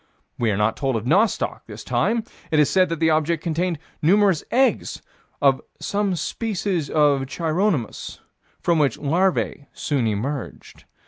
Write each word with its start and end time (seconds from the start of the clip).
We 0.39 0.49
are 0.49 0.57
not 0.57 0.77
told 0.77 0.95
of 0.95 1.05
nostoc, 1.05 1.61
this 1.67 1.83
time: 1.83 2.23
it 2.49 2.57
is 2.57 2.71
said 2.71 2.89
that 2.89 2.99
the 2.99 3.11
object 3.11 3.43
contained 3.43 3.77
numerous 4.01 4.43
eggs 4.49 5.03
of 5.43 5.61
"some 5.79 6.15
species 6.15 6.89
of 6.89 7.27
Chironomus, 7.27 8.19
from 8.59 8.79
which 8.79 8.97
larvae 8.97 9.67
soon 9.73 10.07
emerged." 10.07 10.85